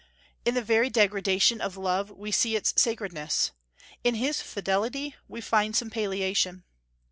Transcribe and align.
In 0.45 0.55
the 0.55 0.63
very 0.63 0.89
degradation 0.89 1.61
of 1.61 1.77
love 1.77 2.09
we 2.09 2.31
see 2.31 2.55
its 2.55 2.73
sacredness. 2.75 3.51
In 4.03 4.15
his 4.15 4.41
fidelity 4.41 5.15
we 5.27 5.41
find 5.41 5.75
some 5.75 5.91
palliation. 5.91 6.63